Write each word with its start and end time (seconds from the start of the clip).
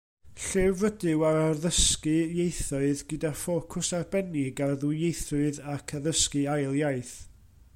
Llyfr 0.43 0.85
ydyw 0.87 1.25
ar 1.31 1.35
addysgu 1.41 2.13
ieithoedd 2.43 3.03
gyda 3.11 3.31
ffocws 3.41 3.91
arbennig 3.99 4.63
ar 4.69 4.75
ddwyieithrwydd 4.85 5.61
ac 5.75 5.95
addysgu 5.99 6.43
ail 6.55 6.81
iaith. 6.81 7.13